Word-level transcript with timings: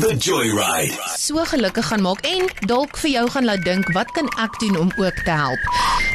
The 0.00 0.16
Joyride. 0.18 0.94
so 1.18 1.38
gelukkig 1.46 1.86
gaan 1.86 2.02
maak 2.02 2.20
en 2.26 2.48
dalk 2.66 2.96
vir 2.98 3.10
jou 3.12 3.22
gaan 3.30 3.46
laat 3.46 3.62
dink 3.64 3.86
wat 3.94 4.10
kan 4.16 4.26
ek 4.42 4.56
doen 4.58 4.76
om 4.80 4.90
ook 4.98 5.20
te 5.24 5.30
help. 5.30 5.60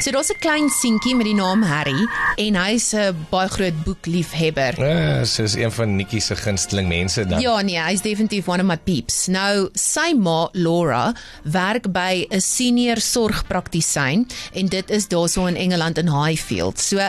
So 0.04 0.12
daar's 0.12 0.30
'n 0.30 0.38
klein 0.40 0.68
seentjie 0.68 1.14
met 1.16 1.26
die 1.26 1.34
naam 1.34 1.62
Harry 1.62 2.06
en 2.36 2.54
hy's 2.54 2.92
'n 2.94 3.16
baie 3.30 3.48
groot 3.48 3.84
boekliefhebber. 3.84 4.74
Ja, 4.84 5.24
soos 5.24 5.54
een 5.54 5.72
van 5.72 5.96
Nikki 5.96 6.20
se 6.20 6.36
gunsteling 6.36 6.88
mense 6.88 7.26
dan. 7.26 7.40
Ja 7.40 7.60
nee, 7.60 7.80
hy's 7.80 8.02
definitief 8.02 8.48
one 8.48 8.60
of 8.60 8.66
my 8.68 8.76
peeps. 8.76 9.26
Nou 9.26 9.68
sy 9.72 10.12
ma 10.14 10.48
Laura 10.52 11.14
werk 11.42 11.92
by 11.92 12.26
'n 12.30 12.40
senior 12.40 13.00
sorgpraktisyn 13.00 14.26
en 14.52 14.66
dit 14.66 14.90
is 14.90 15.08
daarso 15.08 15.46
in 15.46 15.56
Engeland 15.56 15.98
in 15.98 16.08
Highfield. 16.24 16.80
So 16.80 17.08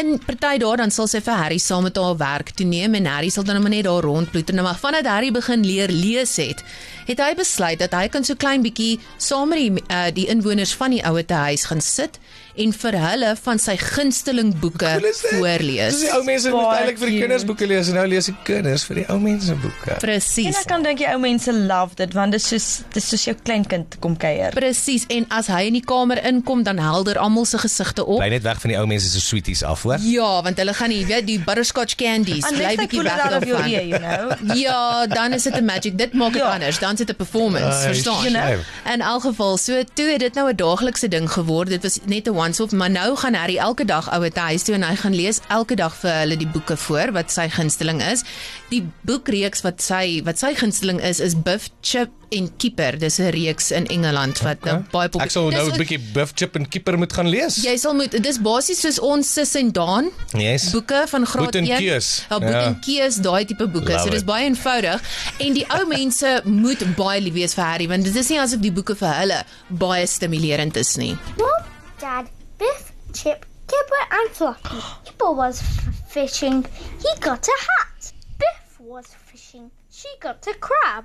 in 0.00 0.18
party 0.24 0.58
daar 0.58 0.80
dan 0.80 0.92
sal 0.94 1.08
sy 1.10 1.20
vir 1.24 1.36
Harry 1.36 1.58
saam 1.60 1.84
met 1.86 1.98
haar 2.00 2.16
werk 2.20 2.52
toe 2.56 2.66
neem 2.66 2.96
en 2.98 3.08
Harry 3.10 3.28
sal 3.32 3.44
dan 3.44 3.60
maar 3.62 3.72
net 3.72 3.84
daar 3.84 4.04
rondploeter. 4.06 4.54
Nou 4.56 4.64
maar 4.66 4.78
vandat 4.80 5.06
Harry 5.06 5.30
begin 5.32 5.64
leer 5.66 5.92
lees 5.92 6.36
het, 6.40 6.64
het 7.06 7.20
hy 7.20 7.32
besluit 7.38 7.80
dat 7.80 7.94
hy 7.96 8.06
kan 8.12 8.24
so 8.24 8.38
klein 8.38 8.64
bietjie 8.64 8.98
saam 9.18 9.52
met 9.52 9.60
die 9.60 9.84
uh, 9.90 10.08
die 10.14 10.28
inwoners 10.32 10.72
van 10.78 10.94
die 10.94 11.02
ouete 11.06 11.34
huis 11.48 11.66
gaan 11.70 11.82
sit 11.84 12.20
en 12.60 12.72
vir 12.76 12.96
hulle 12.98 13.30
van 13.40 13.60
sy 13.62 13.76
gunsteling 13.80 14.52
boeke 14.60 14.90
voorlees. 15.00 15.96
Dis 15.96 16.04
die 16.06 16.12
ou 16.14 16.22
mense 16.26 16.52
moet 16.52 16.72
eintlik 16.74 17.00
vir 17.00 17.12
die 17.12 17.20
kinders 17.22 17.46
boeke 17.48 17.68
lees 17.70 17.90
en 17.90 17.98
nou 18.00 18.06
lees 18.10 18.28
die 18.30 18.36
kinders 18.46 18.84
vir 18.88 19.00
die 19.00 19.06
ou 19.12 19.18
mense 19.22 19.56
boeke. 19.62 19.94
En 19.96 20.02
Presies. 20.02 20.58
ek 20.60 20.68
kan 20.70 20.84
dink 20.86 21.00
die 21.02 21.08
ou 21.10 21.18
mense 21.22 21.54
love 21.54 21.96
dit 22.00 22.16
want 22.16 22.36
dit 22.36 22.42
is 22.42 22.48
soos 22.52 22.68
dit 22.90 23.00
is 23.02 23.08
soos 23.14 23.26
jou 23.30 23.36
kleinkind 23.38 23.98
kom 24.04 24.16
kuier. 24.20 24.54
Presies 24.56 25.06
en 25.12 25.28
as 25.34 25.50
hy 25.52 25.62
in 25.70 25.78
die 25.78 25.84
kamer 25.86 26.20
inkom 26.30 26.64
dan 26.66 26.82
helder 26.82 27.20
almal 27.22 27.48
se 27.48 27.60
gesigte 27.62 28.04
op. 28.04 28.20
Bly 28.20 28.32
net 28.34 28.46
weg 28.46 28.60
van 28.62 28.74
die 28.74 28.78
ou 28.80 28.86
mense 28.90 29.10
se 29.12 29.22
sweeties 29.24 29.64
af, 29.66 29.86
hoor. 29.90 29.98
Ja, 30.06 30.42
want 30.42 30.56
hulle 30.62 30.74
gaan 30.74 30.88
nie 30.88 31.06
weet 31.06 31.26
die 31.26 31.38
butterscotch 31.38 31.94
candies 32.00 32.46
bly 32.48 32.74
bietjie 32.80 33.02
weg 33.02 33.20
out 33.24 33.32
of 33.38 33.44
your 33.48 33.60
daarvan. 33.62 33.72
ear, 33.72 33.86
you 33.86 33.98
know. 33.98 34.56
Ja, 34.56 35.06
dan 35.06 35.32
is 35.32 35.42
dit 35.42 35.54
'n 35.56 35.64
magic. 35.64 35.98
Dit 35.98 36.12
maak 36.12 36.32
dit 36.32 36.42
Ja. 36.42 36.52
anders. 36.54 36.78
Dan 36.78 36.92
is 36.92 36.98
dit 36.98 37.10
'n 37.10 37.16
performance, 37.16 37.76
Ai, 37.76 37.84
verstaan? 37.92 38.22
You 38.22 38.32
know? 38.32 38.92
In 38.94 39.00
elk 39.00 39.22
geval, 39.22 39.56
so 39.56 39.82
toe 39.94 40.06
het 40.10 40.20
dit 40.20 40.34
nou 40.34 40.48
'n 40.50 40.56
daaglikse 40.56 41.08
ding 41.08 41.30
geword. 41.32 41.68
Dit 41.68 41.82
was 41.82 41.98
net 42.04 42.26
'n 42.26 42.34
once-off, 42.36 42.72
maar 42.72 42.90
nou 42.90 43.16
gaan 43.16 43.34
Harry 43.34 43.56
elke 43.56 43.84
dag 43.84 44.10
ouer 44.10 44.30
huis 44.34 44.62
toe 44.62 44.74
en 44.74 44.82
hy 44.82 44.96
gaan 44.96 45.14
lees 45.14 45.40
elke 45.48 45.74
dag 45.74 45.94
vir 45.96 46.10
hulle 46.12 46.36
die 46.36 46.46
boeke 46.46 46.76
voor 46.76 47.12
wat 47.12 47.30
sy 47.32 47.48
gunsteling 47.48 48.02
is. 48.02 48.22
Die 48.68 48.88
boekreeks 49.00 49.60
wat 49.60 49.82
sy 49.82 50.20
wat 50.24 50.38
sy 50.38 50.54
gunsteling 50.54 51.00
is 51.02 51.20
is 51.20 51.34
Biff, 51.42 51.68
Chip 51.80 52.08
en 52.30 52.48
Keeper. 52.56 52.98
Dis 52.98 53.18
'n 53.18 53.30
reeks 53.34 53.70
in 53.70 53.86
Engeland 53.86 54.38
wat 54.44 54.56
okay. 54.60 54.72
nou 54.72 54.84
baie 54.92 55.08
populêr 55.08 55.24
Ek 55.26 55.30
sal 55.30 55.50
nou 55.50 55.66
'n 55.70 55.78
bietjie 55.78 55.98
Buff 56.14 56.32
Chip 56.34 56.56
en 56.56 56.68
Keeper 56.68 56.98
moet 56.98 57.12
gaan 57.12 57.28
lees. 57.28 57.56
Jy 57.62 57.76
sal 57.76 57.94
moet 57.94 58.10
dis 58.22 58.38
basies 58.38 58.80
soos 58.80 58.98
ons 59.00 59.32
sis 59.32 59.54
en 59.54 59.70
Daan 59.72 60.10
Yes. 60.34 60.70
boeke 60.70 61.04
van 61.08 61.26
graad 61.26 61.44
Boet 61.44 61.54
en 61.56 61.64
1. 61.66 61.78
Keus. 61.78 62.26
Ja, 62.30 62.38
boet 62.38 62.50
Ja. 62.50 62.64
en 62.66 62.80
keus, 62.80 63.16
daai 63.16 63.44
tipe 63.44 63.66
boeke. 63.68 63.92
Love 63.92 64.04
So 64.04 64.10
dis 64.10 64.24
baie 64.24 64.44
eenvoudig 64.48 65.00
en 65.38 65.52
die 65.54 65.66
ou 65.70 65.86
mense 65.86 66.40
moet 66.64 66.96
baie 66.96 67.20
lief 67.20 67.34
wees 67.34 67.54
vir 67.54 67.64
Harry 67.64 67.86
want 67.88 68.04
dit 68.04 68.16
is 68.16 68.28
nie 68.28 68.38
asof 68.40 68.60
die 68.60 68.72
boeke 68.72 68.94
vir 68.96 69.14
hulle 69.20 69.44
baie 69.68 70.06
stimulerend 70.06 70.76
is 70.76 70.96
nie. 70.96 71.16
Mom, 71.38 71.64
Dad, 72.00 72.26
Biff, 72.58 72.92
Chip, 73.12 73.46
Kipper, 73.66 74.04
and 74.10 74.30
Floppy. 74.36 74.80
Kipper 75.04 75.32
was 75.34 75.60
fishing. 76.08 76.64
He 76.98 77.20
got 77.20 77.46
a 77.46 77.56
hat. 77.68 78.12
Biff 78.38 78.78
was 78.80 79.06
fishing. 79.30 79.70
She 79.92 80.08
got 80.20 80.46
a 80.46 80.54
crab. 80.58 81.04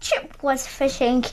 Chip 0.00 0.42
was 0.42 0.66
fishing. 0.66 1.24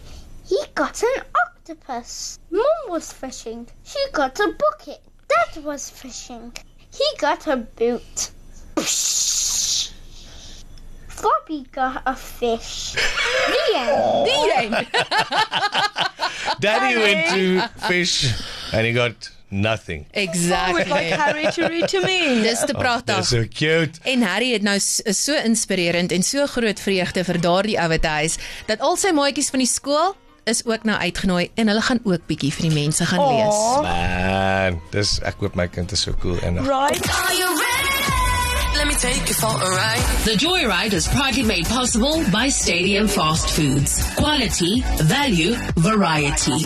He 0.46 0.60
got 0.76 1.02
an 1.02 1.24
octopus. 1.46 2.40
Mom 2.52 2.64
was 2.90 3.12
fishing. 3.12 3.68
She 3.84 4.00
got 4.12 4.40
a 4.40 4.54
bucket. 4.60 5.02
Dad 5.28 5.64
was 5.64 5.90
fishing. 5.90 6.54
He 6.92 7.06
got 7.18 7.48
a 7.48 7.58
boot. 7.58 8.32
Psh. 8.76 9.92
Floppy 11.08 11.64
got 11.72 12.04
a 12.06 12.16
fish. 12.16 12.94
The 13.48 13.78
end. 13.78 14.26
Die 14.26 14.64
een. 14.64 14.88
Daddy 16.60 16.98
went 16.98 17.30
to 17.30 17.68
fish 17.88 18.34
and 18.74 18.86
he 18.86 18.94
got 18.94 19.30
nothing. 19.50 20.06
I 20.16 20.28
would 20.72 20.88
like 20.88 21.10
Exactly. 21.10 21.10
Harry 21.12 21.52
to 21.52 21.68
read 21.68 21.88
to 21.90 22.02
me. 22.06 22.42
Dis 22.48 22.60
te 22.66 22.74
pragtig. 22.74 23.26
so 23.26 23.44
cute. 23.50 24.00
En 24.04 24.22
Harry 24.22 24.52
het 24.54 24.62
nou 24.62 24.80
s- 24.80 25.00
is 25.02 25.24
so 25.24 25.34
inspirerend 25.44 26.12
en 26.12 26.24
so 26.24 26.46
groot 26.46 26.80
vreugde 26.80 27.24
vir 27.24 27.40
daardie 27.42 27.78
ouer 27.80 28.00
huis 28.08 28.38
dat 28.68 28.80
al 28.80 28.96
sy 28.98 29.12
maatjies 29.12 29.50
van 29.50 29.60
die 29.60 29.68
skool 29.68 30.16
is 30.48 30.62
ook 30.66 30.84
nou 30.84 30.98
uitgenooi 31.00 31.50
en 31.56 31.68
hulle 31.68 31.82
gaan 31.82 32.00
ook 32.04 32.24
bietjie 32.28 32.54
vir 32.54 32.70
die 32.70 32.74
mense 32.84 33.06
gaan 33.06 33.20
lees. 33.20 33.54
Aw, 33.54 33.82
Man, 33.84 34.82
dis 34.92 35.18
ek 35.28 35.36
hoop 35.44 35.56
my 35.56 35.68
kind 35.68 35.92
is 35.92 36.02
so 36.02 36.14
cool 36.22 36.38
en 36.44 36.56
right. 36.64 37.04
Are 37.10 37.36
you 37.36 37.50
ready? 37.52 37.96
Let 38.78 38.88
me 38.88 38.94
take 38.96 39.26
you 39.28 39.34
for 39.34 39.50
a 39.50 39.70
ride. 39.76 40.06
The 40.24 40.36
Joyride 40.38 40.94
is 40.94 41.08
proudly 41.08 41.44
made 41.44 41.66
possible 41.68 42.24
by 42.32 42.48
Stadium 42.50 43.08
Fast 43.08 43.50
Foods. 43.50 44.04
Quality, 44.16 44.84
value, 45.02 45.56
variety. 45.76 46.64